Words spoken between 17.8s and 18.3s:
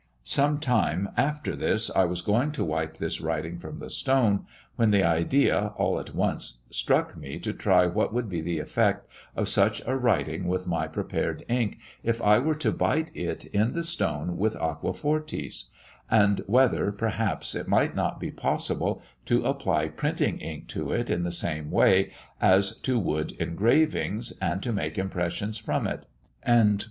not